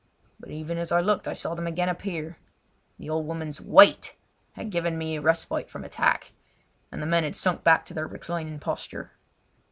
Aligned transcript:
But 0.39 0.49
even 0.49 0.79
as 0.79 0.91
I 0.91 0.99
looked 0.99 1.27
I 1.27 1.33
saw 1.33 1.53
them 1.53 1.67
again 1.67 1.87
appear. 1.87 2.37
The 2.97 3.07
old 3.11 3.27
woman's 3.27 3.61
"Wait!" 3.61 4.15
had 4.53 4.71
given 4.71 4.97
me 4.97 5.15
a 5.17 5.21
respite 5.21 5.69
from 5.69 5.83
attack, 5.83 6.31
and 6.91 7.03
the 7.03 7.05
men 7.05 7.23
had 7.23 7.35
sunk 7.35 7.63
back 7.63 7.85
to 7.85 7.93
their 7.93 8.07
reclining 8.07 8.59
posture. 8.59 9.11